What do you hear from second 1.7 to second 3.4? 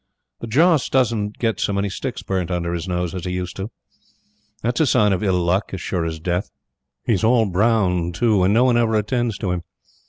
many sticks burnt under his nose as he